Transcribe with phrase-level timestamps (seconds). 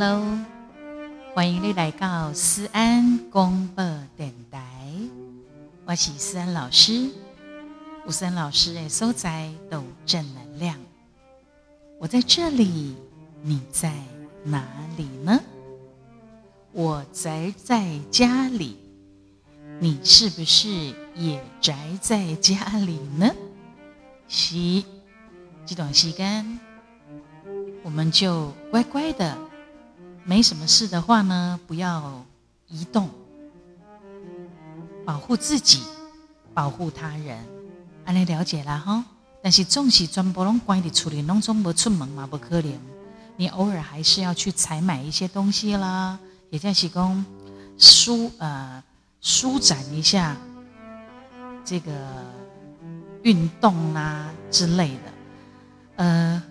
[0.00, 0.38] Hello，
[1.34, 3.84] 欢迎你来到思安广播
[4.16, 4.60] 电台。
[5.86, 7.10] 我是思安老师，
[8.06, 10.78] 吴森老师的所在都正能量。
[11.98, 12.94] 我在这里，
[13.42, 13.92] 你在
[14.44, 14.64] 哪
[14.96, 15.40] 里呢？
[16.70, 18.76] 我宅在家里，
[19.80, 23.34] 你是不是也宅在家里呢？
[24.28, 24.84] 是，
[25.66, 26.60] 这段时间
[27.82, 29.36] 我们就乖乖的，
[30.28, 32.22] 没什么事的话呢，不要
[32.66, 33.08] 移动，
[35.02, 35.80] 保护自己，
[36.52, 37.42] 保护他人。
[38.04, 39.02] 安尼了解了哈，
[39.42, 42.78] 但是总是全部拢关在厝里，拢总不出门嘛，不可能。
[43.38, 46.18] 你偶尔还是要去采买一些东西啦。
[46.50, 47.24] 也在提供
[47.78, 48.84] 舒呃
[49.22, 50.36] 舒展一下
[51.64, 51.90] 这个
[53.22, 55.12] 运动啊之类的，
[55.96, 56.42] 呃，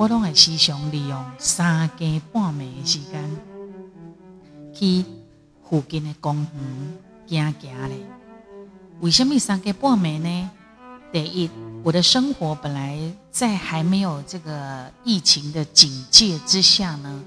[0.00, 3.36] 我都很希望利用三更半暝的时间
[4.72, 5.04] 去
[5.68, 6.46] 附近的公
[7.28, 8.06] 园走走嘞。
[9.00, 10.50] 为什么三更半暝呢？
[11.12, 11.50] 第一，
[11.82, 12.98] 我的生活本来
[13.30, 17.22] 在还没有这个疫情的警戒之下呢，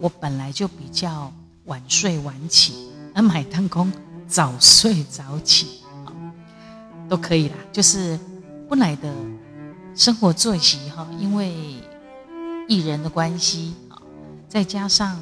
[0.00, 1.32] 我本来就比较。
[1.66, 3.92] 晚睡晚起，而买单工
[4.26, 5.82] 早睡早起，
[7.10, 7.54] 都可以啦。
[7.70, 8.18] 就是
[8.70, 9.14] 本来的
[9.94, 11.74] 生活作息哈，因为
[12.68, 13.74] 艺人的关系，
[14.46, 15.18] 再加上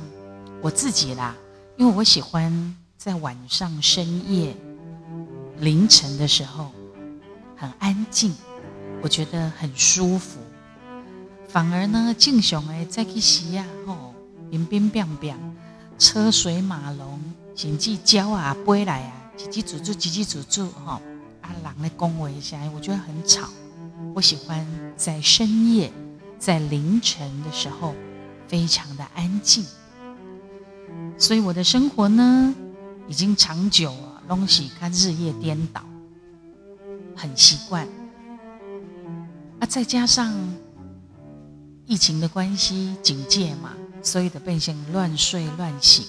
[0.61, 1.35] 我自己啦，
[1.77, 4.55] 因为我喜欢在晚上深夜
[5.61, 6.73] 凌晨的时候
[7.57, 8.35] 很安静，
[9.01, 10.41] 我觉得很舒服。
[11.49, 14.13] 反而呢，静雄哎，在去洗啊，吼，
[14.51, 15.35] 冰冰冰冰。
[15.99, 17.19] 车水马龙，
[17.55, 21.01] 甚至鸟啊飞来啊，叽叽喳喳，叽叽喳喳，哈，
[21.41, 23.49] 啊，人来恭维一下，我觉得很吵。
[24.15, 25.91] 我喜欢在深夜，
[26.39, 27.95] 在凌晨的时候，
[28.47, 29.65] 非常的安静。
[31.19, 32.55] 所以我的生活呢，
[33.09, 35.83] 已经长久啊，东西它日夜颠倒，
[37.15, 37.87] 很习惯。
[39.61, 40.35] 啊，再加上
[41.87, 43.73] 疫情的关系，警戒嘛。
[44.03, 46.07] 所以的变成乱睡乱醒，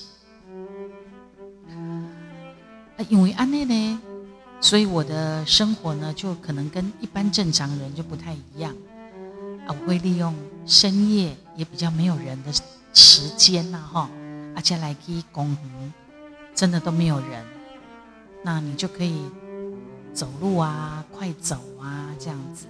[2.95, 3.99] 啊，因为安内呢，
[4.61, 8.75] 所以我的生活呢，就可能跟一般正常人就不太一样
[9.67, 9.75] 啊。
[9.79, 10.33] 我会利用
[10.65, 12.51] 深夜也比较没有人的
[12.93, 14.09] 时间呐，哈，
[14.55, 15.93] 而且来去公园，
[16.55, 17.45] 真的都没有人，
[18.43, 19.21] 那你就可以
[20.13, 22.65] 走路啊，快走啊，这样子。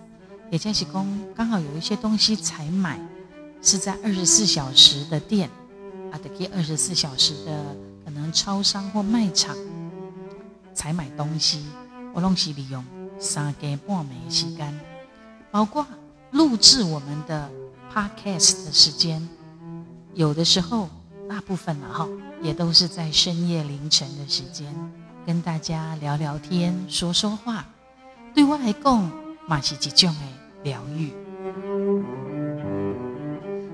[0.51, 2.99] 也就是说，刚好有一些东西采买。
[3.59, 5.49] 是在二十四小时的店
[6.11, 7.75] 啊，得给二十四小时的
[8.05, 9.57] 可能超商或卖场
[10.75, 11.65] 采买东西，
[12.13, 12.85] 我拢是利用
[13.19, 14.79] 三更半暝的时间，
[15.49, 15.85] 包括
[16.31, 17.49] 录制我们的
[17.93, 19.27] podcast 的时间，
[20.13, 20.89] 有的时候
[21.29, 22.07] 大部分了哈，
[22.41, 24.73] 也都是在深夜凌晨的时间
[25.25, 27.65] 跟大家聊聊天、说说话，
[28.35, 29.11] 对我来讲
[29.47, 30.25] 嘛是一种的
[30.63, 31.11] 疗愈。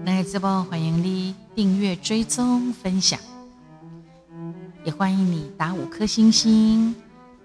[0.06, 3.20] 那个直播欢迎你订阅、追踪、分享，
[4.84, 6.94] 也欢迎你打五颗星星，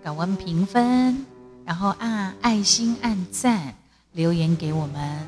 [0.03, 1.25] 给我们评分，
[1.65, 3.75] 然后按爱心、按赞、
[4.19, 5.25] 留言给我们，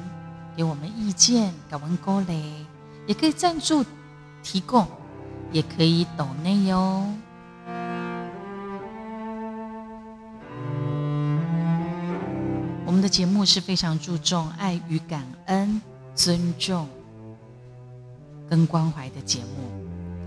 [0.56, 2.66] 给我们意见，给我们鼓励，
[3.06, 3.84] 也可以赞助
[4.42, 4.84] 提供，
[5.52, 7.06] 也可以抖内哟。
[12.84, 15.80] 我们的节目是非常注重爱与感恩、
[16.16, 16.88] 尊重。
[18.48, 19.70] 跟关怀的节目，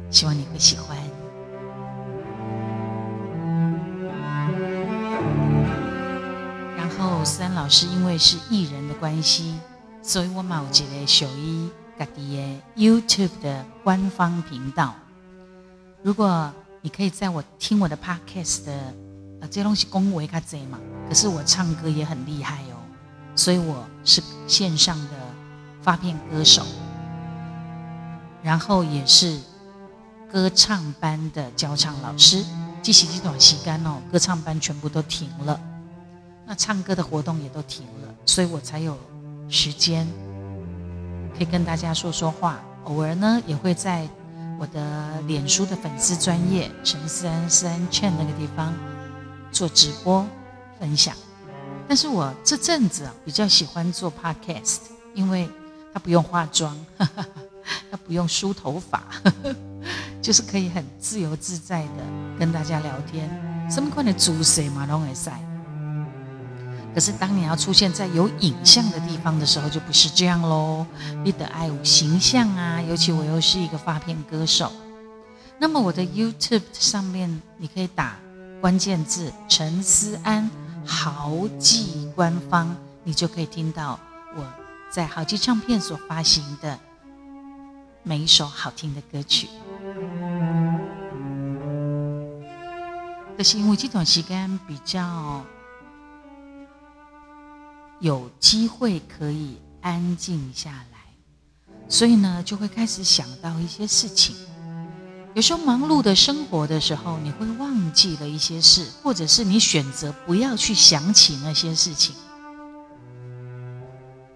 [0.09, 0.97] 希望你会喜欢。
[7.23, 9.55] 三老师因为是艺人的关系，
[10.01, 14.93] 所以我某一个属于家己的 YouTube 的官方频道。
[16.01, 16.51] 如果
[16.81, 18.73] 你可以在我听我的 Podcast 的，
[19.41, 22.75] 啊，这东西恭维卡贼嘛，可是我唱歌也很厉害哦，
[23.35, 25.11] 所以我是线上的
[25.81, 26.65] 发片歌手。
[28.41, 29.39] 然后也是
[30.29, 32.43] 歌唱班的教唱老师，
[32.81, 35.57] 即使这段时间哦，歌唱班全部都停了，
[36.45, 38.97] 那唱歌的活动也都停了，所以我才有
[39.49, 40.07] 时间
[41.37, 42.59] 可以跟大家说说话。
[42.85, 44.07] 偶尔呢，也会在
[44.59, 48.73] 我的脸书的粉丝专业陈思安思安劝那个地方
[49.51, 50.25] 做直播
[50.79, 51.15] 分享。
[51.87, 54.79] 但是我这阵子啊，比较喜欢做 podcast，
[55.13, 55.49] 因为
[55.93, 56.75] 他不用化妆。
[56.97, 57.25] 哈哈
[57.89, 59.01] 他不用梳头发，
[60.21, 62.03] 就是可以很自由自在的
[62.37, 63.29] 跟大家聊天。
[63.71, 65.29] 什么款的主谁嘛拢会使。
[66.93, 70.85] 可是当你要出现在有影像的地方的时候，就不是这样喽。
[71.23, 74.71] 你的爱无形象啊，尤其我又是一个发片歌手，
[75.57, 78.15] 那么我的 YouTube 上面你可以打
[78.61, 80.47] 关键字“陈思安
[80.85, 83.99] 豪记官方”，你就可以听到
[84.35, 84.45] 我
[84.91, 86.77] 在豪记唱片所发行的
[88.03, 89.49] 每一首好听的歌曲。
[93.35, 95.43] 就是因为这段时间比较。
[97.99, 100.99] 有机会可以安静下来，
[101.87, 104.35] 所以呢，就会开始想到一些事情。
[105.33, 112.13] 有时候忙碌的生活的时候，你会忘记了一些事，或者是你选择不要去想起那些事情。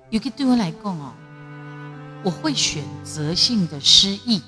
[0.09, 1.13] 尤其对我来讲哦，
[2.24, 4.42] 我会选择性的失忆，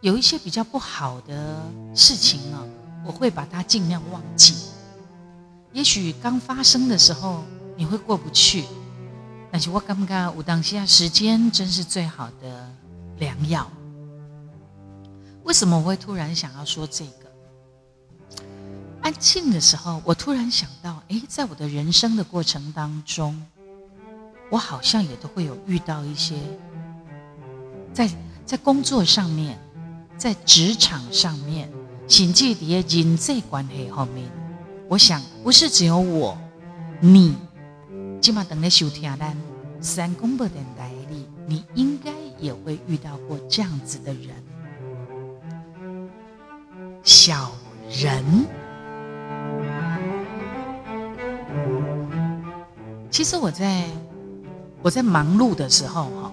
[0.00, 1.62] 有一些比较不好的
[1.94, 2.58] 事情呢，
[3.06, 4.54] 我会把它尽量忘记。
[5.72, 7.44] 也许刚发生的时候。
[7.76, 8.64] 你会过不去，
[9.50, 12.70] 但是我感觉有当下时间真是最好的
[13.18, 13.70] 良药。
[15.42, 17.24] 为什么我会突然想要说这个？
[19.02, 23.40] 安静的时候，我突然想到，诶，在我的人生的过程当中，
[24.50, 26.36] 我好像也都会有遇到一些，
[27.92, 28.08] 在
[28.46, 29.58] 在工作上面，
[30.16, 31.70] 在职场上面，
[32.08, 34.26] 甚至在人际关系后面，
[34.88, 36.38] 我想不是只有我，
[37.00, 37.36] 你。
[38.24, 39.36] 今晚等你收听咱
[39.82, 44.30] 思安广播电台里，你应该也会遇到过这样子的人，
[47.02, 47.52] 小
[47.90, 48.24] 人。
[53.10, 53.84] 其实我在
[54.80, 56.32] 我在忙碌的时候，哈，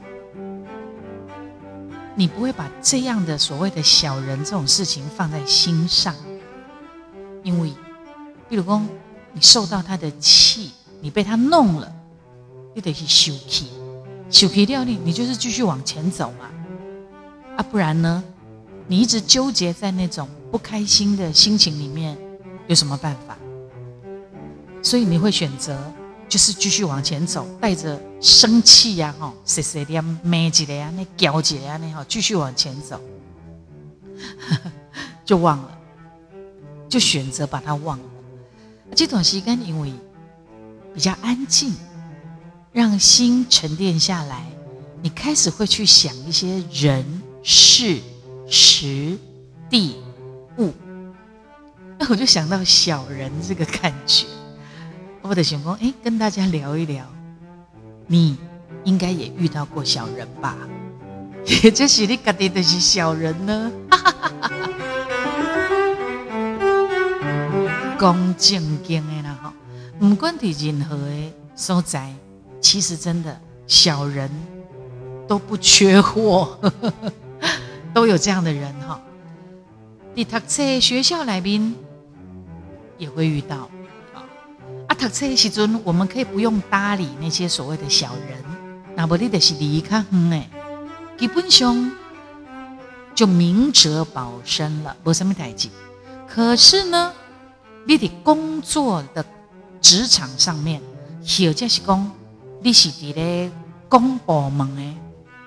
[2.16, 6.16] 你不会把这样的所谓的小人这种事情放在心上，
[7.44, 7.74] 因为，
[8.48, 8.82] 比如说
[9.34, 10.72] 你受到他的气。
[11.02, 11.92] 你被他弄了，
[12.76, 13.70] 你得去休息，
[14.30, 16.46] 休息掉你，你就是继续往前走嘛，
[17.58, 18.24] 啊，不然呢，
[18.86, 22.16] 你一直纠结在那种不开心的心情里面，
[22.68, 23.36] 有什么办法？
[24.84, 25.76] 所以你会选择
[26.30, 33.02] 就是继续往前走，带着生气呀，哈，碎碎念、骂几个呀，那叫几个呀，那哈，继续往前走，
[35.26, 35.78] 就忘了，
[36.88, 38.06] 就选择把它忘了。
[38.96, 39.92] 这段时间因为。
[40.94, 41.74] 比较安静，
[42.72, 44.46] 让心沉淀下来，
[45.02, 48.00] 你开始会去想一些人、事、
[48.48, 49.18] 时、
[49.70, 49.96] 地、
[50.58, 50.74] 物。
[51.98, 54.26] 那我就想到小人这个感觉，
[55.22, 57.06] 我的想说，哎，跟大家聊一聊，
[58.08, 58.38] 你
[58.84, 60.58] 应该也遇到过小人吧？
[61.64, 63.72] 也就是你觉得的是小人呢？
[68.00, 69.54] 讲正经的啦，哈。
[70.02, 72.12] 不管在任何的所在，
[72.60, 74.28] 其实真的小人
[75.28, 76.58] 都不缺货，
[77.94, 79.00] 都有这样的人哈。
[80.16, 81.76] 你读册学校里面
[82.98, 83.70] 也会遇到
[84.88, 88.44] 啊，读册时阵我们可以不用搭理那些所谓的小人，
[88.96, 90.50] 那么你就是离开远，
[91.16, 91.92] 基本上
[93.14, 95.70] 就明哲保身了，没什么代志。
[96.28, 97.14] 可是呢，
[97.86, 99.24] 你的工作的。
[99.82, 100.80] 职场上面，
[101.26, 102.12] 或者是讲
[102.62, 103.52] 你是伫咧
[103.90, 104.82] 公部门的，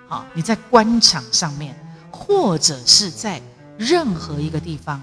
[0.08, 1.74] 好，你在官场上面，
[2.10, 3.40] 或者是在
[3.78, 5.00] 任何一个地方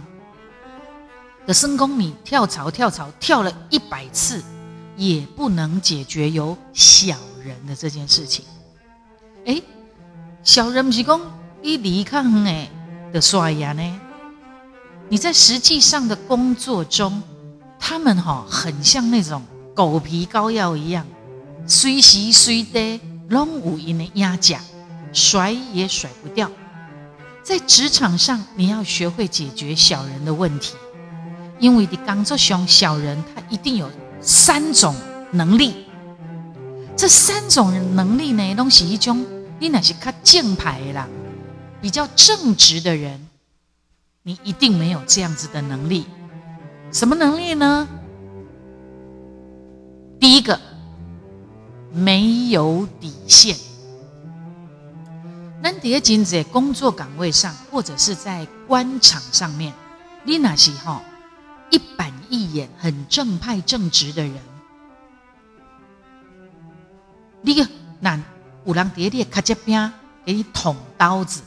[1.47, 4.43] 的升工，你跳槽跳槽跳了一百次，
[4.97, 8.43] 也不能解决有小人的这件事情。
[9.45, 9.63] 诶，
[10.43, 11.19] 小人不是讲
[11.61, 12.69] 一离开诶
[13.13, 13.99] 的衰呀呢？
[15.09, 17.23] 你在实际上的工作中。
[17.83, 19.41] 他们哈很像那种
[19.73, 21.05] 狗皮膏药一样，
[21.67, 24.61] 随时随地拢有因的压甲，
[25.11, 26.49] 甩也甩不掉。
[27.43, 30.75] 在职场上，你要学会解决小人的问题，
[31.59, 33.89] 因为你工作上小人他一定有
[34.21, 34.95] 三种
[35.31, 35.87] 能力。
[36.95, 39.25] 这三种能力呢，拢是一种
[39.59, 41.07] 你那是较正牌啦，
[41.81, 43.27] 比较正直的人，
[44.21, 46.05] 你一定没有这样子的能力。
[46.91, 47.87] 什么能力呢？
[50.19, 50.59] 第一个，
[51.91, 53.55] 没有底线。
[55.63, 59.73] 那在真在工作岗位上，或者是在官场上面，
[60.23, 61.01] 你那是哈
[61.69, 64.33] 一板一眼、很正派正直的人，
[67.41, 67.67] 你个
[67.99, 68.19] 那
[68.65, 69.91] 有人在你卡这边
[70.25, 71.41] 给你捅刀子，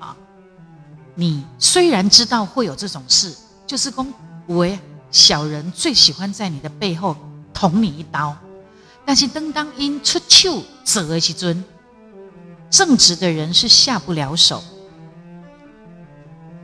[0.00, 0.16] 啊，
[1.14, 4.12] 你虽然知道会有这种事，就是公。
[4.56, 4.78] 为，
[5.10, 7.16] 小人最喜欢在你的背后
[7.52, 8.36] 捅你一刀。
[9.04, 11.64] 但是当当因出手做的时阵，
[12.70, 14.62] 正直的人是下不了手。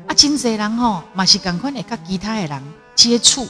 [0.06, 2.62] 啊，真济人吼，嘛是赶快来跟其他的人
[2.94, 3.44] 接触。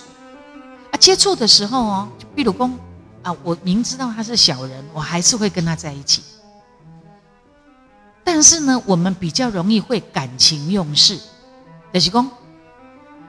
[0.90, 2.78] 啊，接触的时候哦，就比如讲
[3.23, 6.23] 啊，我明知道他是小人，我还是会跟他在一起。
[8.25, 11.19] 但是呢，我们比较容易会感情用事，
[11.93, 12.31] 就是讲，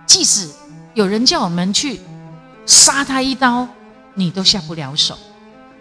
[0.05, 0.49] 即使
[0.97, 2.01] 有人叫我们去
[2.65, 3.67] 杀他一刀，
[4.15, 5.15] 你都下不了手。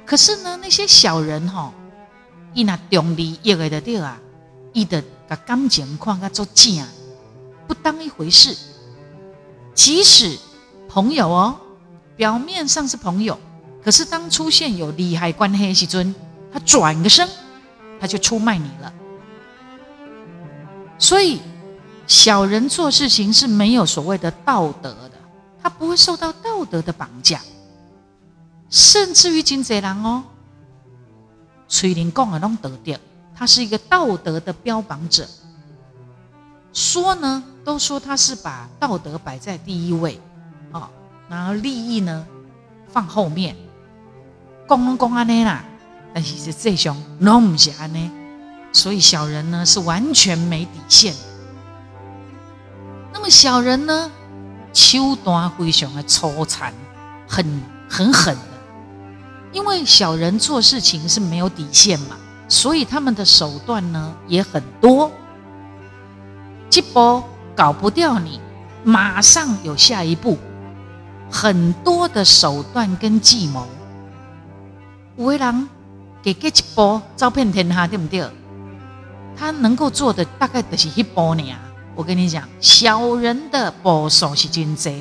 [0.05, 1.73] 可是呢，那些小人哈，
[2.53, 4.21] 伊那重利益的对啊，
[4.75, 6.87] 伊的把感情看个做假，
[7.67, 8.55] 不当一回事。
[9.73, 10.39] 即使
[10.87, 11.57] 朋友哦，
[12.15, 13.41] 表面上是朋友，
[13.83, 16.15] 可是当出现有利害关系时尊，
[16.53, 17.27] 他转个身，
[17.99, 18.93] 他就出卖你了。
[20.99, 21.41] 所以，
[22.07, 25.13] 小人做事情是没有所谓的道德的，
[25.63, 27.41] 他不会受到道德的绑架。
[28.71, 30.25] 甚至于金贼狼哦，
[31.69, 32.99] 崔林贡尔弄得掉，
[33.35, 35.27] 他是一个道德的标榜者。
[36.73, 40.21] 说呢，都说他是把道德摆在第一位，
[40.73, 40.89] 哦，
[41.29, 42.27] 然后利益呢
[42.89, 43.57] 放后面。
[44.67, 45.65] 公公公安呢啦，
[46.13, 48.11] 但是是这种拢不是安呢，
[48.73, 51.15] 所以小人呢是完全没底线。
[53.19, 54.11] 那么小人呢，
[54.75, 56.71] 手段非常的粗残，
[57.27, 58.43] 很很狠的。
[59.53, 65.11] 因为小人做事情是没有底线嘛，所以他们的手段呢也很多。
[66.69, 67.25] 这波
[67.57, 68.39] 搞不掉你，
[68.85, 70.37] 马上有下一步，
[71.31, 73.67] 很多的手段跟计谋。
[75.17, 75.69] 有的人
[76.23, 78.29] 给给一波招骗天下，对不对？
[79.39, 81.43] 他能够做的大概就是一波呢。
[81.97, 84.93] 我跟你讲，小人的波数是真多，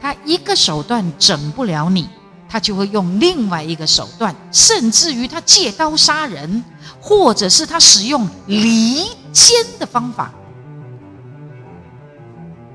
[0.00, 2.08] 他一个手段整不了你。
[2.48, 6.62] 他就会用另外一个手段，甚至于他借刀杀人，
[7.00, 10.30] 或者是他使用离间的方法。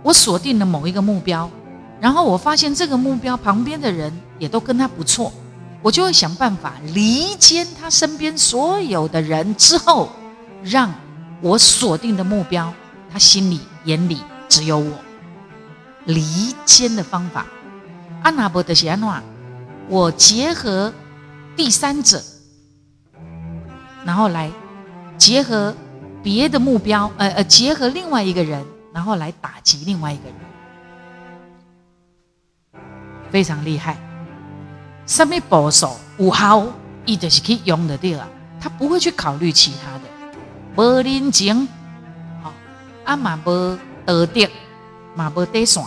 [0.02, 1.48] 我锁定了某一个目标，
[2.02, 5.32] 然后我发现这个目标旁边的人也都跟他不错，
[5.84, 10.10] 我就会想办法离间他身边所有的人，之后
[10.64, 10.92] 让
[11.40, 12.74] 我锁定的目标，
[13.12, 14.92] 他心里眼里只有我。
[16.06, 16.24] 离
[16.66, 17.46] 间的方法，
[18.24, 19.10] 阿那伯的是安怎？
[19.90, 20.94] 我结合
[21.56, 22.22] 第三者，
[24.06, 24.50] 然后来
[25.18, 25.76] 结合
[26.24, 30.24] 别的目标，呃呃，结合另外一个人，然后来打击另外一个
[32.74, 32.82] 人，
[33.30, 33.98] 非常厉害。
[35.06, 36.66] 什么保守五号，
[37.06, 38.28] 一直是可以用的对了，
[38.62, 40.04] 他不会去考虑其他的，
[40.76, 41.77] 无人情，好，
[43.08, 44.50] 阿嘛无道德，
[45.16, 45.82] 嘛无底线，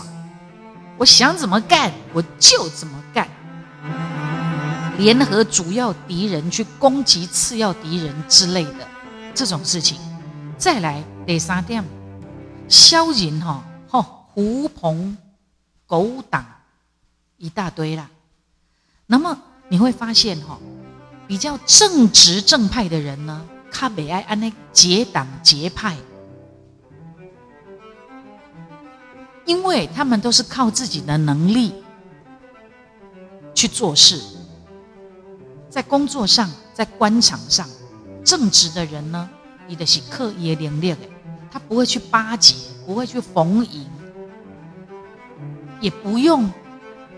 [0.97, 3.27] 我想怎么干，我就怎么干。
[4.97, 8.87] 联合主要敌人去攻击次要敌人之类的
[9.35, 9.99] 这种事情，
[10.57, 11.83] 再来第三点，
[12.67, 14.01] 消人哈，吼
[14.33, 15.15] 狐朋
[15.85, 16.43] 狗党
[17.37, 18.09] 一大堆啦。
[19.05, 19.37] 那么
[19.69, 20.57] 你会发现哈，
[21.27, 25.95] 比较正直正派的人呢，他比较爱那结党结派，
[29.51, 31.73] 因为他们都是靠自己的能力
[33.53, 34.17] 去做事。
[35.69, 37.67] 在工作上，在官场上，
[38.23, 39.29] 正直的人呢，
[39.67, 41.05] 你的是刻意练练的，
[41.51, 42.55] 他不会去巴结，
[42.85, 43.85] 不会去逢迎，
[45.81, 46.49] 也不用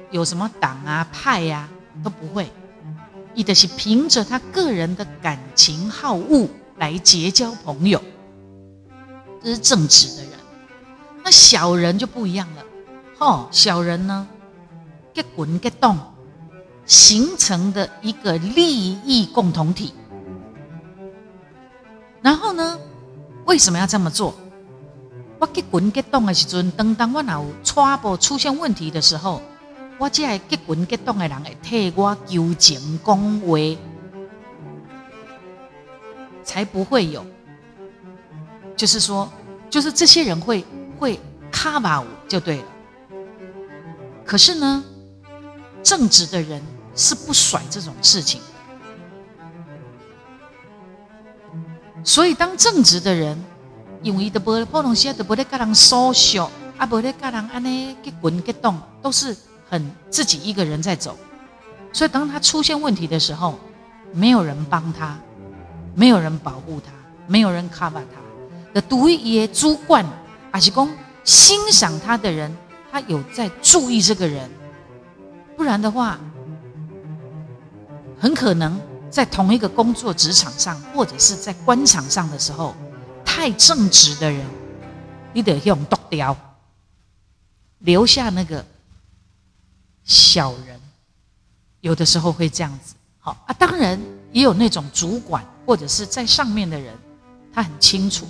[0.09, 2.51] 有什么党啊派呀、啊，都不会，
[3.35, 6.47] 你的是凭着他个人的感情好恶
[6.77, 8.01] 来结交朋友，
[9.43, 10.31] 这是正直的人。
[11.23, 12.63] 那小人就不一样了，
[13.19, 14.27] 哦，小人呢，
[15.13, 15.97] 结滚结冻。
[16.85, 19.93] 形成的一个利益共同体，
[22.21, 22.77] 然后呢，
[23.45, 24.35] 为什么要这么做？
[25.39, 29.41] 我结滚结冻的时阵，当当我有 trouble 出现问题的时候，
[29.97, 33.57] 我这结滚结冻的人会替我求情讲话，
[36.43, 37.25] 才不会有，
[38.75, 39.31] 就是说，
[39.69, 40.65] 就是这些人会
[41.03, 41.19] 会
[41.51, 42.63] 卡把我就对了。
[44.25, 44.81] 可是呢，
[45.83, 46.63] 正直的人
[46.95, 48.39] 是不甩这种事情，
[52.05, 53.37] 所以当正直的人，
[54.01, 59.35] 因为的不不能些的不得跟人说笑，啊不得跟人安尼结滚结冻，都是
[59.69, 61.17] 很自己一个人在走。
[61.91, 63.59] 所以当他出现问题的时候，
[64.13, 65.19] 没有人帮他，
[65.93, 66.93] 没有人保护他，
[67.27, 68.23] 没有人 cover 他。
[68.73, 70.03] 的独一的主管，
[70.53, 70.87] 阿是讲
[71.23, 72.55] 欣赏他的人，
[72.91, 74.49] 他有在注意这个人。
[75.57, 76.19] 不然的话，
[78.19, 78.79] 很可能
[79.09, 82.75] 在同一个工作职场上，或者是在官场上的时候，
[83.25, 84.45] 太正直的人，
[85.33, 86.37] 你得用剁掉，
[87.79, 88.63] 留下那个
[90.03, 90.79] 小人。
[91.81, 93.99] 有的时候会这样子，好啊，当然
[94.31, 96.95] 也有那种主管或者是在上面的人，
[97.51, 98.27] 他很清楚，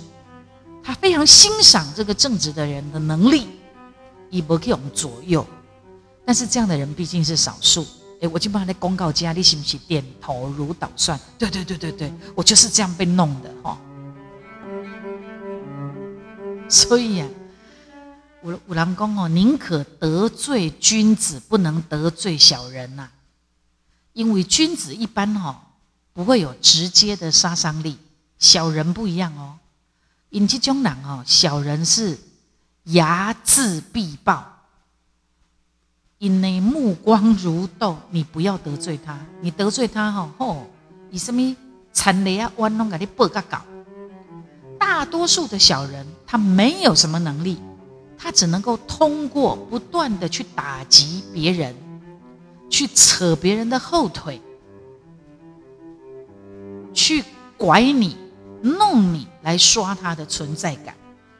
[0.84, 3.48] 他非常欣赏这个正直的人的能力，
[4.28, 5.44] 以不给我们左右。
[6.26, 7.86] 但是这样的人毕竟是少数。
[8.20, 9.80] 哎，我就帮他在公告家，你信不信？
[9.88, 11.18] 点头如捣蒜。
[11.38, 13.78] 对对对对对，我就是这样被弄的哈。
[16.68, 23.08] 所以呀、啊，五五郎公哦，宁可得罪君子，不能得罪小人呐、
[24.12, 25.56] 因为君子一般哦
[26.12, 27.98] 不会有直接的杀伤力，
[28.38, 29.58] 小人不一样哦。
[30.34, 32.18] 因这种人哦，小人是
[32.86, 34.44] 睚眦必报，
[36.18, 40.66] 因内目光如豆，你不要得罪他，你得罪他哈吼，
[41.12, 41.54] 以什么
[41.92, 43.62] 残雷啊弯弄给你报个搞。
[44.76, 47.58] 大多数的小人他没有什么能力，
[48.18, 51.72] 他只能够通过不断的去打击别人。
[52.70, 54.40] 去扯别人的后腿，
[56.92, 57.22] 去
[57.56, 58.16] 拐你、
[58.64, 60.94] 弄你，来刷他的存在感，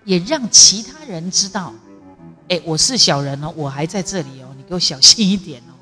[0.04, 1.72] 也让其他人知道，
[2.48, 5.72] 哎，我是小人哦，我还在这里哦，你给我小心一点哦。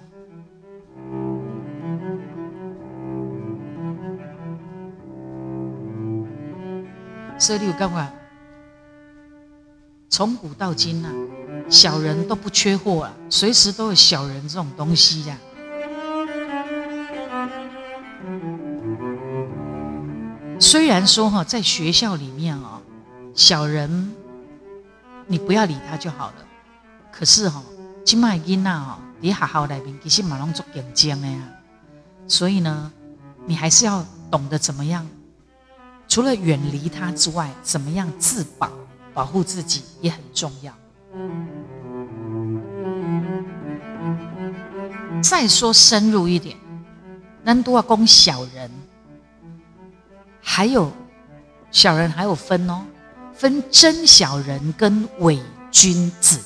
[7.38, 8.08] 所以你有干嘛？
[10.08, 11.10] 从古到今呐、
[11.68, 15.36] 小人都不缺货啊，随时都有小人这种东西呀。
[20.62, 22.80] 虽然说哈，在学校里面哦，
[23.34, 24.14] 小人
[25.26, 26.34] 你不要理他就好了。
[27.10, 27.60] 可是哈，
[28.04, 31.40] 今麦囡呐哈，你学校里面其实蛮拢做眼睛的呀。
[32.28, 32.92] 所以呢，
[33.44, 35.04] 你还是要懂得怎么样，
[36.06, 38.70] 除了远离他之外，怎么样自保，
[39.12, 40.72] 保护自己也很重要。
[45.20, 46.56] 再说深入一点，
[47.44, 48.70] 咱都要讲小人，
[50.42, 50.92] 还有
[51.70, 52.84] 小人还有分哦，
[53.32, 56.38] 分真小人跟伪君子。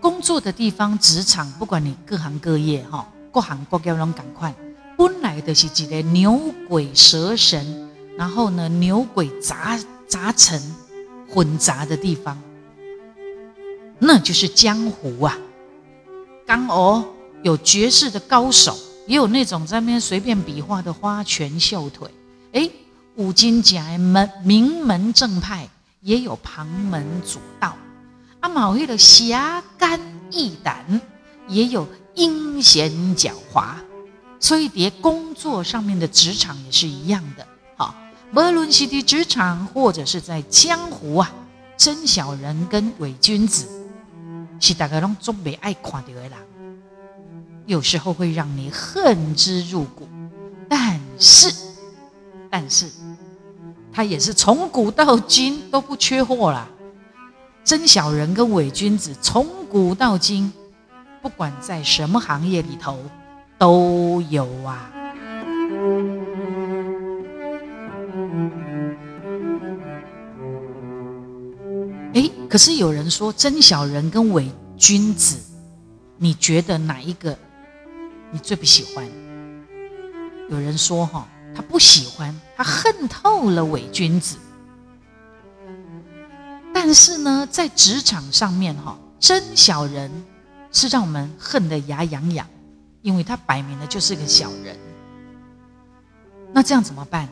[0.00, 4.54] 工作的地方、职场，不管你各行各业哈，各行各业拢赶快，
[4.96, 9.78] 本来的是几个牛鬼蛇神，然后呢，牛鬼杂。
[10.08, 10.62] 杂陈
[11.28, 12.40] 混杂的地方，
[13.98, 15.36] 那就是江湖啊。
[16.46, 17.04] 刚哦，
[17.42, 22.10] 有绝世的高手，也有那种在那边随便比划的花拳绣腿。
[22.52, 22.68] 哎，
[23.16, 25.68] 五金甲门名门正派，
[26.00, 27.76] 也有旁门左道。
[28.40, 31.00] 阿毛有的侠肝义胆，
[31.48, 33.74] 也有阴险狡猾。
[34.38, 37.46] 所以，叠工作上面的职场也是一样的。
[38.32, 41.32] 无论是在职场，或者是在江湖啊，
[41.76, 43.66] 真小人跟伪君子，
[44.60, 46.32] 是大家拢总袂爱看到的人，
[47.66, 50.08] 有时候会让你恨之入骨。
[50.68, 51.52] 但是，
[52.50, 52.90] 但是，
[53.92, 56.68] 他也是从古到今都不缺货啦。
[57.64, 60.52] 真小人跟伪君子，从古到今，
[61.20, 62.98] 不管在什么行业里头，
[63.58, 64.90] 都有啊。
[72.14, 75.36] 哎，可是有人说真小人跟伪君子，
[76.18, 77.36] 你觉得哪一个
[78.30, 79.06] 你最不喜欢？
[80.48, 84.36] 有人说哈，他不喜欢，他恨透了伪君子。
[86.72, 90.10] 但是呢，在职场上面哈，真小人
[90.70, 92.46] 是让我们恨得牙痒痒，
[93.02, 94.76] 因为他摆明了就是个小人。
[96.52, 97.28] 那这样怎么办？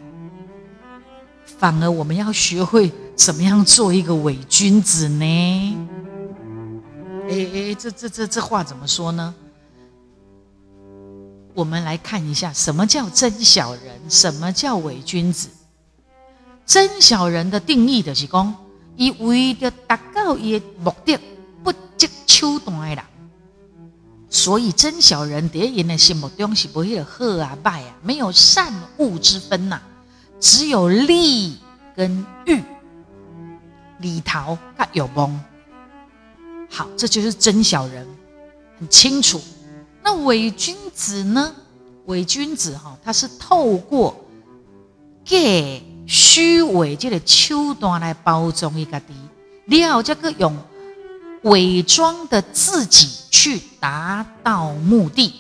[1.59, 2.93] 反而我们要学会。
[3.17, 5.79] 怎么样做一个伪君子呢？
[7.29, 9.33] 哎哎，这这这这话怎么说呢？
[11.55, 15.49] 我们来看一下，什么叫真小人，什么叫伪君子？
[16.67, 18.55] 真小人的定义就是讲，
[18.97, 21.19] 以为了达到伊的目的，
[21.63, 23.05] 不择手段的人。
[24.29, 29.83] 所以真小人在人的心目中是没有好啊坏啊，没有善恶之分呐、啊，
[30.41, 31.57] 只有利
[31.95, 32.61] 跟欲。
[34.01, 35.41] 里头他有蒙，
[36.69, 38.05] 好，这就是真小人，
[38.79, 39.41] 很清楚。
[40.05, 41.53] 那伪君子呢？
[42.05, 44.15] 伪君子哈，他是透过
[45.25, 45.39] 假
[46.07, 49.15] 虚伪这个手段来包装一个敌，
[49.81, 50.55] 然后这个用
[51.45, 55.33] 伪装的自己去达到目的。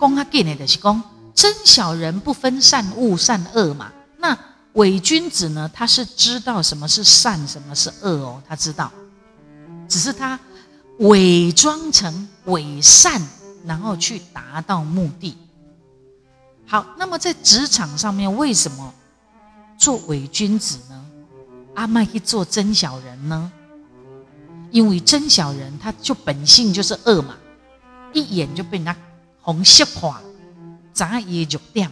[0.00, 1.02] 讲较紧的是讲，
[1.34, 3.92] 真小人不分善恶善恶嘛。
[4.16, 4.36] 那
[4.72, 5.70] 伪君子呢？
[5.74, 8.90] 他是知道什么是善，什么是恶哦，他知道，
[9.86, 10.40] 只是他
[11.00, 13.22] 伪装成伪善，
[13.64, 15.36] 然后去达到目的。
[16.66, 18.92] 好，那么在职场上面，为什么
[19.78, 21.06] 做伪君子呢？
[21.74, 23.50] 阿麦去做真小人呢？
[24.70, 27.36] 因为真小人他就本性就是恶嘛，
[28.12, 28.94] 一眼就被人家
[29.40, 30.20] 红色化，
[30.92, 31.90] 眨眼就掉。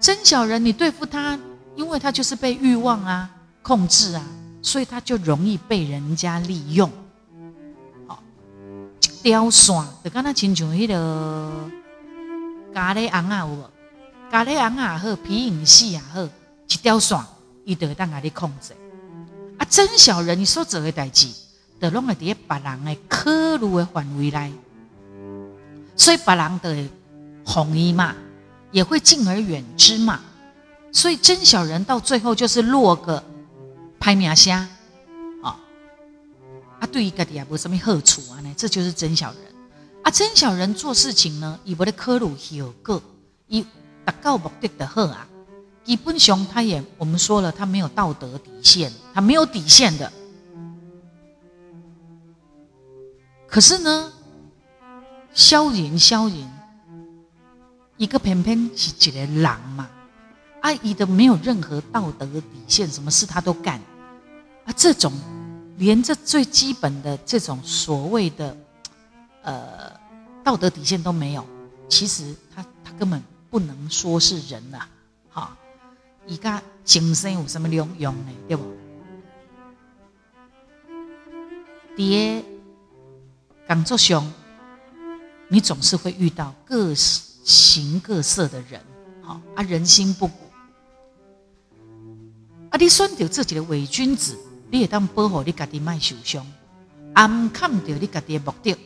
[0.00, 1.38] 真小人你对付他，
[1.74, 3.30] 因为他就是被欲望啊
[3.62, 4.24] 控制啊，
[4.62, 6.90] 所以他就容易被人家利用。
[9.26, 11.50] 好，一条线就跟他亲像迄个
[12.72, 13.70] 咖喱红啊，有无？
[14.30, 17.18] 咖喱红啊好，皮影戏也好，一条线，
[17.64, 18.72] 伊就会当甲你控制。
[19.58, 21.28] 啊，真小人，你所做的代志，
[21.80, 24.52] 就拢会伫咧别人诶考虑诶范围内，
[25.96, 26.88] 所以别人就会
[27.44, 28.14] 防伊嘛，
[28.70, 30.20] 也会敬而远之嘛。
[30.92, 33.22] 所以真小人到最后就是落个
[33.98, 34.68] 歹名声
[36.86, 39.42] 对于家己也无什么好处啊呢，这就是真小人
[40.02, 40.10] 啊！
[40.10, 43.02] 真小人做事情呢，伊无咧考虑后果，
[43.48, 43.64] 伊
[44.04, 45.26] 达到目的的好啊。
[45.84, 50.12] 基本上他也我们说了，他没有道德底线，他没有底线的。
[53.46, 54.12] 可是呢，
[55.32, 56.50] 小人小人，
[57.96, 59.88] 一个偏偏是一个狼嘛，
[60.60, 63.80] 阿姨的没有任何道德底线，什么事他都干，
[64.64, 65.12] 啊，这种
[65.78, 68.56] 连这最基本的这种所谓的
[69.42, 69.92] 呃
[70.42, 71.46] 道德底线都没有，
[71.88, 74.86] 其实他他根本不能说是人呐，
[75.30, 75.56] 哈，
[76.26, 78.32] 伊家精神有什么用用呢？
[78.48, 78.64] 对不？
[81.96, 82.44] 爹。
[83.68, 84.32] 工作上，
[85.48, 88.80] 你总是会遇到各形各色的人，
[89.20, 90.34] 好啊，人心不古。
[92.70, 94.38] 啊，你选择自己的伪君子，
[94.70, 96.46] 你也当保护你家己卖受伤，
[97.14, 98.76] 啊，唔看到你家己的目的，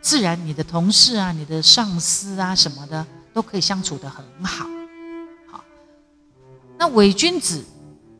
[0.00, 4.66] 自然你的同事啊、你的上司啊什么的，都可以相处得很好。
[5.50, 5.64] 好，
[6.78, 7.64] 那伪君子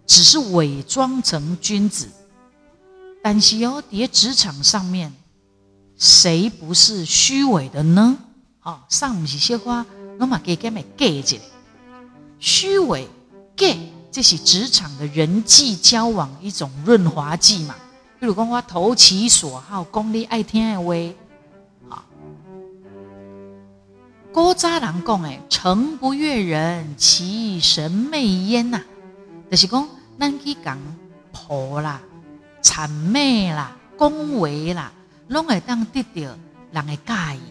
[0.06, 2.08] 只是伪装成君子。
[3.22, 5.12] 但是哦，在职场上面，
[5.96, 8.16] 谁不是虚伪的呢？
[8.62, 9.84] 哦，上不是些话，
[10.18, 11.36] 那么给给没给着，
[12.38, 13.08] 虚伪
[13.56, 17.74] 给，这是职场的人际交往一种润滑剂嘛。
[18.18, 22.02] 比如讲，我投其所好，讲你爱听的话，啊，
[24.32, 28.80] 古早人讲诶，诚不悦人，其神媚焉呐，
[29.50, 29.86] 就是讲
[30.18, 30.78] 咱去讲
[31.30, 32.00] 婆啦。
[32.62, 34.90] 谄媚啦，恭维啦，
[35.28, 36.22] 拢会当得到
[36.72, 37.42] 人的介意。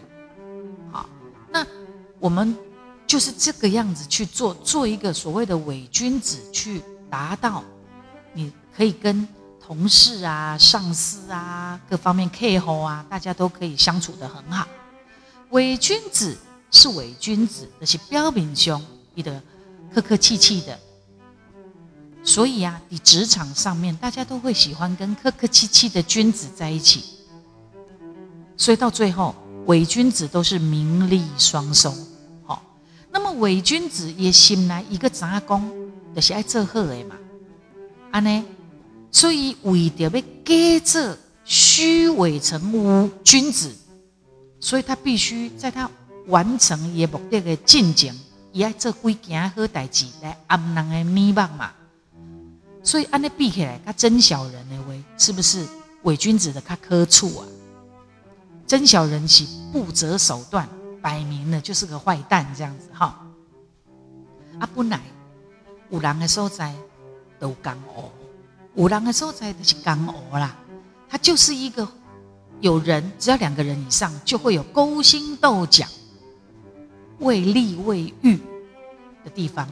[0.90, 1.08] 好，
[1.48, 1.64] 那
[2.18, 2.56] 我们
[3.06, 7.62] 就是这个样子去做，做一个所谓的伪君子，去达到
[8.32, 9.26] 你可以跟
[9.60, 14.66] 同事啊、上司啊各方面配合啊，大家都可以相处得很好。
[15.50, 16.36] 伪君子
[16.70, 19.40] 是伪君子，那是标炳凶，你的
[19.94, 20.78] 客客气气的。
[22.24, 27.04] 所以啊，你职场上面大家都会喜欢跟客客气气的君子在一起，
[28.56, 29.32] 所以到最后
[29.66, 31.94] 伪君子都是名利双收。
[33.16, 35.72] 那么伪君子也心来一个杂工，
[36.14, 37.16] 就是爱做好的嘛，
[38.10, 38.44] 安尼？
[39.10, 43.74] 所以为着要假做虚伪成君子，
[44.60, 45.90] 所以他必须在他
[46.26, 48.14] 完成伊目的的进程，
[48.52, 51.72] 伊爱做几件好代志来暗人的面目嘛。
[52.82, 55.66] 所以安尼比起来，他真小人的为是不是
[56.02, 57.48] 伪君子的他苛处啊？
[58.66, 60.68] 真小人是不择手段，
[61.06, 63.24] 摆明了就是个坏蛋这样子哈。
[64.58, 65.00] 啊，本来
[65.88, 66.74] 有人的所在
[67.38, 68.10] 都江湖，
[68.74, 70.56] 有人的所在都是江湖啦。
[71.08, 71.86] 他就是一个
[72.58, 75.86] 有人，只要两个人以上，就会有勾心斗角、
[77.20, 78.36] 为利为欲
[79.22, 79.68] 的地方，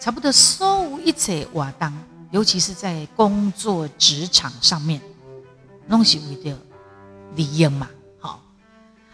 [0.00, 1.92] 差不多所有一切活动。
[2.32, 5.00] 尤其是在工作职场上面，
[5.86, 6.58] 拢是为了
[7.36, 7.88] 利益嘛，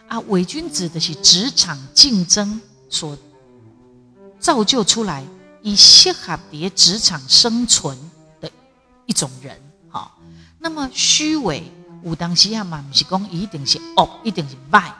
[0.09, 3.17] 啊，伪君子的是职场竞争所
[4.41, 5.25] 造就出来，
[5.63, 7.97] 以适合别职场生存
[8.41, 8.51] 的
[9.07, 10.19] 一种人，好。
[10.59, 11.71] 那么虚伪，
[12.03, 14.95] 有当时啊嘛，不是讲一定是恶，一定是坏。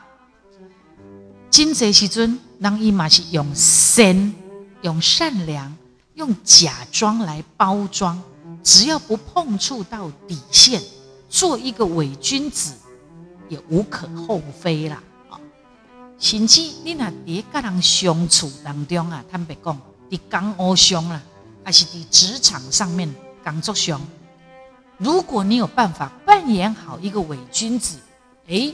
[1.51, 4.33] 真济时阵，人伊嘛是用善，
[4.81, 5.75] 用善良。
[6.15, 8.21] 用假装来包装，
[8.61, 10.83] 只要不碰触到底线，
[11.29, 12.73] 做一个伪君子
[13.49, 15.03] 也无可厚非啦。
[15.29, 15.37] 啊，
[16.17, 19.77] 甚至你那在跟人相处当中啊，坦白讲，
[20.09, 21.21] 在工务上啦，
[21.63, 23.99] 还是你职场上面工作上，
[24.97, 27.97] 如果你有办法扮演好一个伪君子，
[28.47, 28.73] 诶，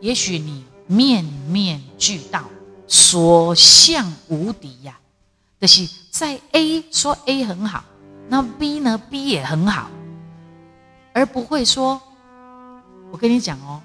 [0.00, 2.44] 也许你面面俱到，
[2.86, 4.98] 所向无敌呀。
[5.60, 7.84] 就是在 A 说 A 很好。
[8.28, 9.90] 那 B 呢？B 也很好，
[11.12, 12.00] 而不会说，
[13.10, 13.82] 我跟你讲哦，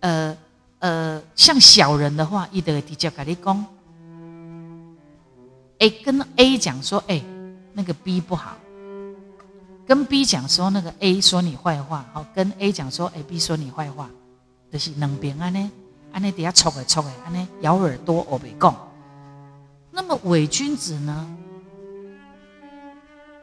[0.00, 0.36] 呃
[0.78, 3.66] 呃，像小人的话，一得直接跟你讲
[5.78, 7.22] ，A 跟 A 讲说，哎，
[7.72, 8.56] 那个 B 不好，
[9.86, 14.10] 跟 B 讲说那个 A 说你坏话，好，跟 A 讲说，哎，B 说你坏话，
[14.70, 15.70] 就是两边安呢，
[16.12, 18.74] 安呢底下冲的冲的，安呢咬耳朵我没讲，
[19.90, 21.36] 那么伪君子呢？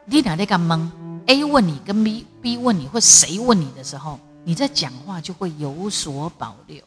[0.06, 0.90] 你哪那个懵
[1.28, 6.84] ？A 问你，跟 B B 问你，或谁问你的时候，你在讲话就会有所保留，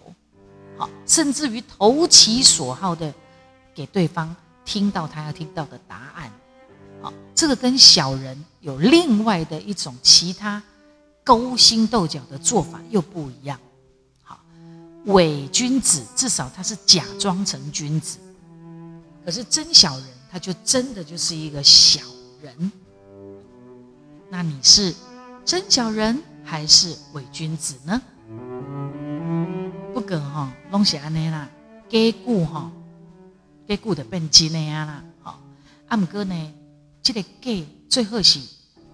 [0.76, 3.12] 好，甚至于投其所好的
[3.74, 6.32] 给对方听到他要听到的答案，
[7.00, 10.62] 好，这个跟小人有另外的一种其他
[11.22, 13.58] 勾心斗角的做法又不一样，
[14.22, 14.40] 好，
[15.06, 18.18] 伪君子至少他是假装成君子，
[19.24, 22.00] 可是真小人他就真的就是一个小
[22.42, 22.72] 人。
[24.36, 24.92] 那你是
[25.44, 28.02] 真小人还是伪君子呢？
[29.94, 31.48] 不过哈，拢是安尼啦，
[31.88, 32.68] 假故哈，
[33.68, 35.04] 假故的变真那样啦。
[35.22, 35.40] 好，
[35.86, 36.52] 阿姆哥呢，
[37.00, 38.40] 这个假最好是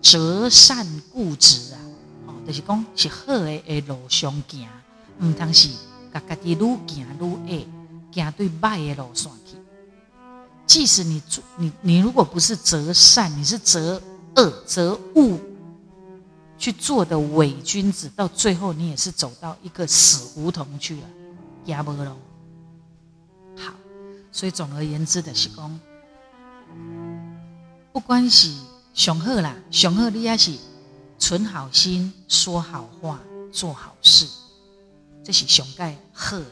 [0.03, 1.81] 择善固执啊，
[2.27, 4.69] 哦，就是讲是好的的路上行，
[5.23, 5.71] 唔通是
[6.13, 7.67] 家家己愈行愈恶，
[8.13, 9.57] 行对歹的路线去。
[10.67, 11.23] 即使你
[11.57, 14.03] 你你如果不是择善，你是择。
[14.37, 15.39] 恶则误
[16.59, 21.07] 去做的伪君子，到最后你也是走到一个死胡同去了，
[21.65, 22.17] 也无咯。
[23.57, 23.73] 好，
[24.31, 25.81] 所以总而言之的是讲，
[27.93, 28.55] 不管是
[28.95, 30.55] 上好啦，上好你也是
[31.19, 34.27] 存好心，说好话，做好事，
[35.25, 36.45] 这是上盖好的。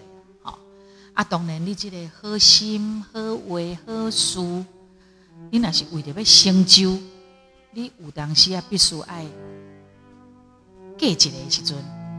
[1.15, 4.39] 啊，当然你这个好心、好话、好事，
[5.51, 6.97] 你那是为了要成就。
[7.71, 9.25] 你有当时啊，必须爱
[10.97, 11.77] 假一个时阵，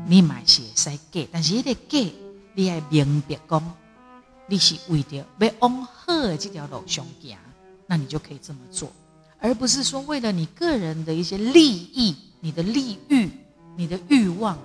[0.07, 2.13] 你嘛是会使假，但是迄个假，
[2.53, 3.75] 你要明白讲，
[4.47, 7.37] 你是为着要往好的这条路上行，
[7.87, 8.91] 那你就可以这么做，
[9.39, 13.29] 而不是说为了你个人的一些利益、你的利欲、
[13.75, 14.57] 你的欲望，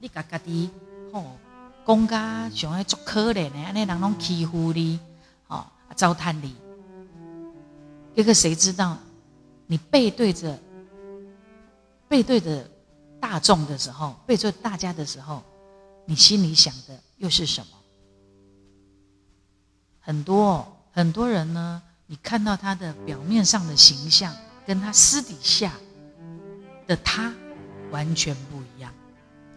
[0.00, 0.70] 你家家己
[1.12, 1.36] 吼，
[1.84, 4.98] 公家想要做可怜的，安尼人拢欺负你，
[5.46, 6.54] 吼，糟蹋你，
[8.14, 8.96] 这个谁知道？
[9.66, 10.58] 你背对着
[12.06, 12.68] 背对着
[13.18, 15.42] 大众的时候，背对大家的时候，
[16.04, 17.66] 你心里想的又是什么？
[20.00, 24.34] 很多很多人呢，你看到他的表面上的形象，
[24.66, 25.72] 跟他私底下
[26.86, 27.32] 的他
[27.90, 28.92] 完全不一样。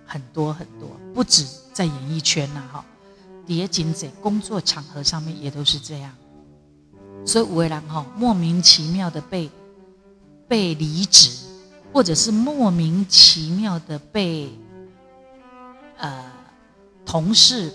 [0.05, 2.85] 很多很多，不止在演艺圈呐，哈，
[3.45, 6.15] 叠金在工作场合上面也都是这样。
[7.25, 9.51] 所以有的人哈，莫名其妙的被。
[10.47, 11.29] 被离职，
[11.91, 14.49] 或者是莫名其妙的被
[15.97, 16.31] 呃
[17.05, 17.71] 同事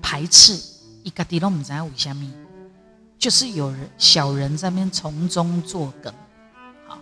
[0.00, 0.58] 排斥，
[1.02, 2.30] 一个地都不知道为什么，
[3.18, 6.12] 就是有人小人在那边从中作梗。
[6.86, 6.98] 好，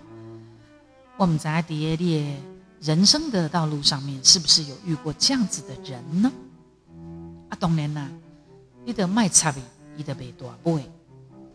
[1.16, 2.37] 我们在第二列
[2.81, 6.33] 人生的道路上面，是不是有遇过这样子的人呢？
[7.48, 8.09] 啊，当然啦，
[8.85, 9.62] 你得卖差别，
[9.96, 10.90] 你得被多不会。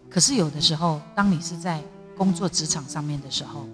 [0.09, 1.83] 可是有的时候，当你是在
[2.17, 3.67] 工作职场上面的时候，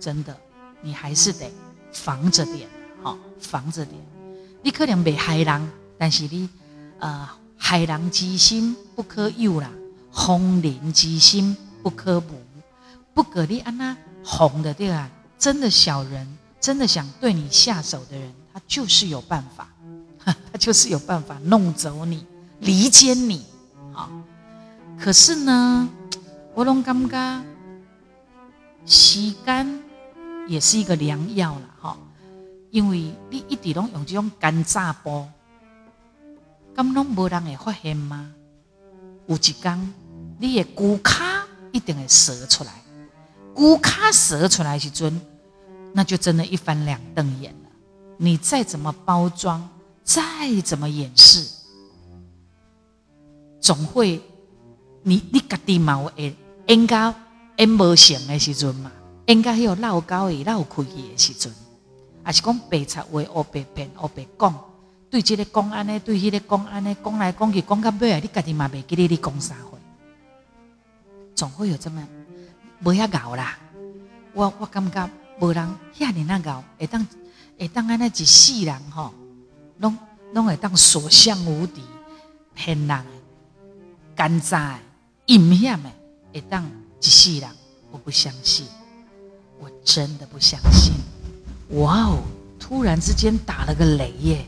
[0.00, 0.36] 真的，
[0.82, 1.50] 你还是得
[1.92, 2.68] 防着点，
[3.02, 4.00] 好，防着点。
[4.62, 6.48] 你可能被害人，但是你，
[6.98, 9.70] 呃，害人之心不可有啦，
[10.12, 12.24] 防人之心不可无。
[13.14, 19.68] 不可你安那哄的对啊，真的小人，真的想对你下手的人，他就是有办法，
[20.52, 22.26] 他就是有办法弄走你，
[22.60, 23.46] 离间你，
[23.92, 24.10] 好。
[24.98, 25.88] 可是呢，
[26.54, 27.42] 我拢感觉。
[28.86, 29.82] 时间
[30.46, 31.98] 也是一个良药了哈，
[32.70, 35.28] 因为你一直拢用这种奸诈包，
[36.74, 38.32] 咁拢无人会发现吗？
[39.26, 39.94] 有一天，
[40.38, 41.24] 你的龟壳
[41.72, 42.70] 一定会折出来，
[43.52, 45.20] 龟壳折出来时阵，
[45.92, 47.68] 那就真的一翻两瞪眼了。
[48.18, 49.68] 你再怎么包装，
[50.04, 50.22] 再
[50.64, 51.44] 怎么掩饰，
[53.60, 54.22] 总会
[55.02, 56.36] 你你家己嘛会
[56.68, 57.12] 应该。
[57.56, 58.92] 因无成的时阵嘛，
[59.26, 61.52] 应该有闹交的闹开的时阵，
[62.22, 64.64] 还是讲白贼话、黑白骗、黑白讲，
[65.10, 69.78] 对这个公安诶，对迄个公安诶，讲来讲去讲到尾啊，你家己嘛袂记得你讲啥话，
[71.34, 72.06] 总会有这么
[72.84, 73.58] 无遐搞啦。
[74.34, 77.06] 我我感觉无人遐尔那搞，会当
[77.58, 79.14] 会当安尼一世人吼，
[79.78, 79.96] 拢
[80.34, 81.80] 拢会当所向无敌，
[82.54, 83.04] 骗人诶、
[84.14, 84.78] 奸诈的、
[85.24, 85.90] 阴险的，
[86.34, 86.70] 会当。
[87.06, 87.48] 一世人，
[87.92, 88.66] 我不相信，
[89.60, 90.92] 我真的不相信。
[91.78, 92.24] 哇哦！
[92.58, 94.44] 突然之间打了个雷耶！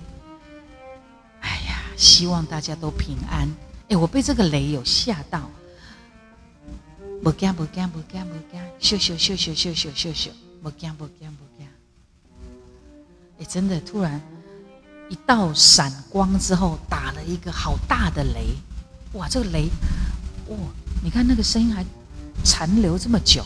[1.41, 3.49] 哎呀，希望大家都平安。
[3.91, 5.49] 哎，我被这个雷有吓到。
[7.23, 11.69] 不惊不惊不惊不惊，咻咻咻咻咻咻咻咻，不惊不惊不惊。
[13.39, 14.21] 哎，真的，突然
[15.09, 18.49] 一道闪光之后，打了一个好大的雷。
[19.13, 19.69] 哇，这个雷，
[20.49, 20.57] 哇，
[21.05, 21.87] 你看那个声音还。
[22.45, 23.43] 残留这么久，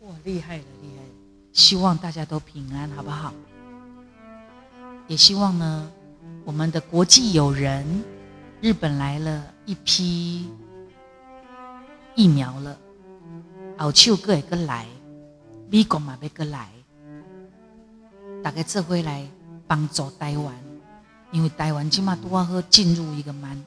[0.00, 1.08] 哇，厉害了，厉害了！
[1.52, 3.32] 希望大家都平安，好不好？
[5.06, 5.90] 也希望呢，
[6.44, 8.04] 我们的国际友人，
[8.60, 10.50] 日本来了一批
[12.14, 12.76] 疫苗了，
[13.78, 14.86] 澳洲各一个来，
[15.70, 16.68] 美国嘛别个来，
[18.42, 19.28] 大概这回来
[19.66, 20.54] 帮助台湾，
[21.30, 23.62] 因为台湾起码都要进入一个蛮。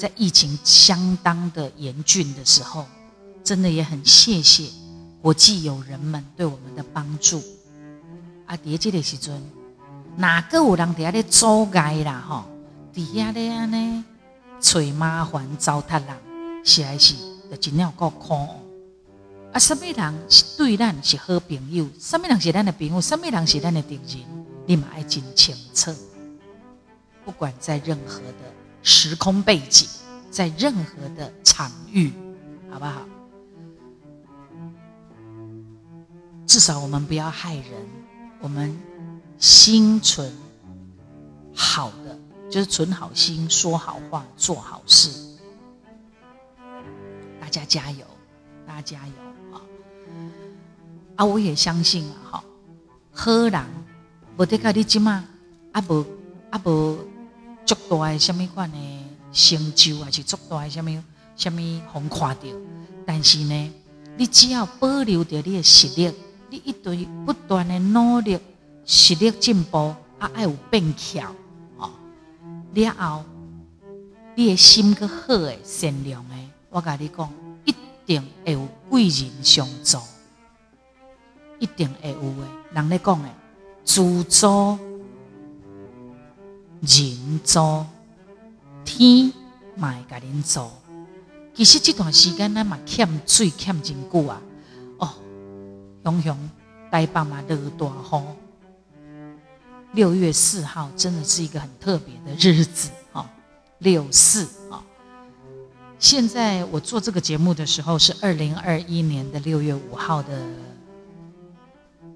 [0.00, 2.86] 在疫情相当的严峻的时候，
[3.44, 4.64] 真的也很谢谢
[5.20, 7.38] 国际友人们对我们的帮助。
[8.46, 9.38] 啊，在这个时阵，
[10.16, 12.24] 哪个有人在那里阻碍啦？
[12.26, 12.44] 吼，
[12.94, 14.02] 底下的安尼
[14.58, 16.16] 找麻烦糟蹋人，
[16.64, 17.14] 是还是
[17.50, 18.34] 就真了够苦。
[19.52, 21.86] 啊，什么人是对咱是好朋友？
[22.00, 22.98] 什么人是咱的朋友？
[23.02, 24.46] 什么人是咱的敌人？
[24.64, 25.94] 你们爱真清楚。
[27.22, 28.59] 不管在任何的。
[28.82, 29.88] 时空背景，
[30.30, 32.12] 在任何的场域，
[32.70, 33.02] 好不好？
[36.46, 37.64] 至少我们不要害人，
[38.40, 38.76] 我们
[39.38, 40.32] 心存
[41.54, 42.18] 好的，
[42.50, 45.10] 就是存好心，说好话，做好事。
[47.40, 48.04] 大家加油，
[48.66, 49.12] 大家加油
[49.52, 49.60] 啊！
[51.16, 52.44] 啊，我也相信啊，哈，
[53.12, 53.66] 好人
[54.36, 55.24] 不得靠你金嘛，
[55.72, 56.04] 啊不
[56.50, 56.98] 啊不。
[57.74, 58.76] 足大的什么款的
[59.32, 61.04] 成就，还是足大的什么
[61.36, 62.42] 什么红看到？
[63.06, 63.72] 但是呢，
[64.16, 66.12] 你只要保留着你的实力，
[66.48, 68.38] 你一对不断的努力，
[68.84, 71.32] 实力进步，啊，爱有变巧，
[71.78, 71.90] 哦，
[72.74, 73.24] 了后，
[74.34, 77.32] 你的心个好诶，善良诶，我甲你讲，
[77.64, 79.98] 一定会有贵人相助，
[81.60, 82.48] 一定会有诶。
[82.72, 83.30] 人咧讲诶，
[83.84, 84.89] 自助。
[86.80, 87.86] 人做
[88.84, 89.32] 天
[89.76, 90.72] 嘛会甲恁做，
[91.54, 94.40] 其实这段时间咱嘛欠水欠真久啊！
[94.98, 95.14] 哦，
[96.02, 96.50] 熊熊
[96.90, 98.24] 台北嘛落大雨，
[99.92, 103.30] 六月四号真的是一个很特别的日子啊！
[103.78, 104.82] 六四啊！
[105.98, 110.46] 现在我做这个节目的时候是二零二一年的六月五号的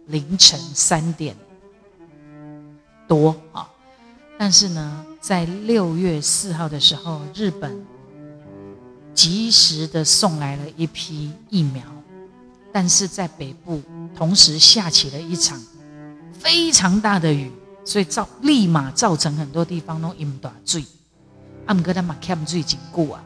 [0.07, 1.37] 凌晨三点
[3.07, 3.69] 多啊。
[4.45, 7.83] 但是呢，在六月四号的时候，日本
[9.15, 11.83] 及时的送来了一批疫苗，
[12.71, 13.81] 但是在北部
[14.15, 15.59] 同时下起了一场
[16.39, 17.51] 非常大的雨，
[17.87, 20.85] 所以造立马造成很多地方都淹大水。
[21.65, 23.25] 啊，毋过他嘛欠水真久啊！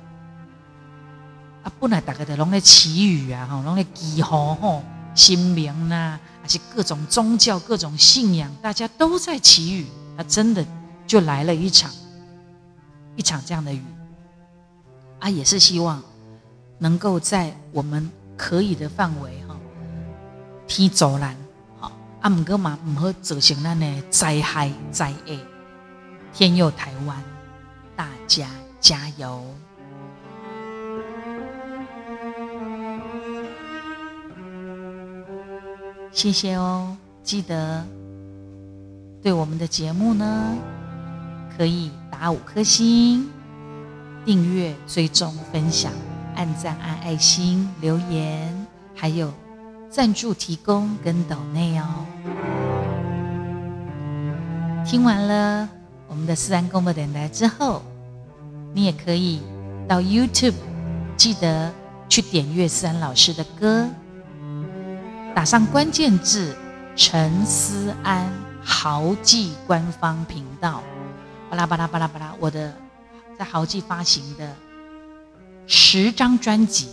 [1.65, 4.85] 啊，本来大家都拢在祈雨啊，吼，拢在祈福吼，
[5.17, 9.85] 神明呐，还是各种宗教、各种信仰，大家都在祈雨。
[10.17, 10.65] 啊，真的。
[11.09, 11.91] 就来了一场，
[13.17, 13.83] 一场这样的雨，
[15.19, 16.03] 啊，也是希望
[16.77, 19.57] 能够在我们可以的范围哈，
[20.67, 21.35] 天助咱，
[21.81, 21.91] 好，
[22.21, 25.39] 啊，毋过嘛，毋好造成咱的灾害灾厄，
[26.35, 27.25] 天佑台湾，
[27.97, 28.47] 大家
[28.79, 29.43] 加油！
[36.13, 37.83] 谢谢哦，记得
[39.23, 40.55] 对我们的节目呢。
[41.59, 43.29] 可以打五颗星，
[44.25, 45.91] 订阅、追踪、分享、
[46.37, 49.35] 按赞、按爱心、留言，还有
[49.91, 52.07] 赞助提供跟抖内哦。
[54.87, 55.69] 听完了
[56.07, 57.83] 我们的思安公播电台之后，
[58.73, 59.43] 你也可以
[59.89, 60.55] 到 YouTube，
[61.17, 61.73] 记得
[62.09, 63.89] 去点阅思安老师的歌，
[65.35, 66.55] 打上关键字
[66.95, 68.33] “陈思安
[68.63, 70.81] 豪记官方频道”。
[71.51, 72.35] 巴拉巴拉巴拉巴拉！
[72.39, 72.75] 我的
[73.39, 74.55] 在豪记发行的
[75.67, 76.89] 十张专辑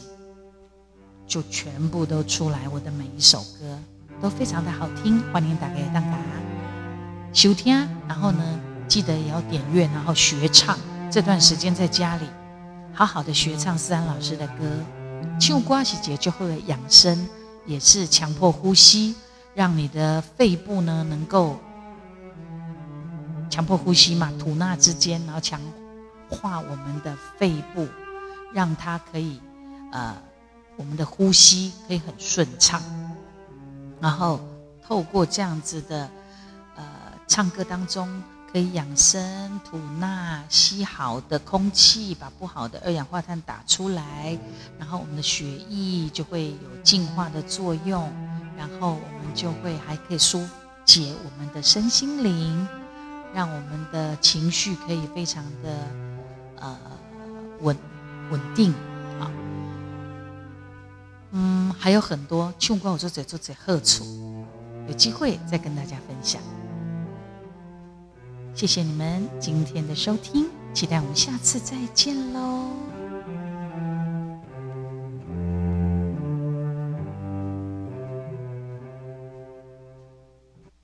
[1.27, 2.69] 就全部都出来。
[2.69, 3.77] 我的每一首歌
[4.21, 6.17] 都非常的好听，欢迎大家当家
[7.33, 7.75] 收听。
[8.07, 10.77] 然后呢，记得也要点阅，然后学唱。
[11.11, 12.25] 这段时间在家里
[12.93, 14.63] 好好的学唱思安老师的歌，
[15.39, 17.27] 唱歌是节就会养生，
[17.65, 19.15] 也是强迫呼吸，
[19.53, 21.59] 让你的肺部呢能够
[23.49, 25.61] 强迫呼吸嘛，吐纳之间，然后强
[26.29, 27.87] 化我们的肺部，
[28.53, 29.39] 让它可以
[29.91, 30.15] 呃。
[30.77, 32.81] 我们的呼吸可以很顺畅，
[34.01, 34.41] 然后
[34.85, 36.09] 透过这样子的
[36.75, 36.83] 呃
[37.29, 38.21] 唱歌当中，
[38.51, 44.37] 可以养生吐纳，吸好的空气，把不好的二氧化碳打出来，
[44.77, 48.11] 然后我们的血液就会有净化的作用，
[48.57, 50.45] 然后我们就会还可以疏
[50.83, 52.67] 解我们的身心灵，
[53.35, 55.87] 让我们的情绪可以非常的
[56.61, 56.77] 呃
[57.59, 57.77] 稳
[58.31, 58.71] 稳定。
[59.19, 59.29] 啊
[61.31, 64.05] 嗯，还有很多唱歌，我做者做者贺处，
[64.87, 66.41] 有机会再跟大家分享。
[68.53, 72.69] 谢谢你们今天的收听，期待我们下次再见喽。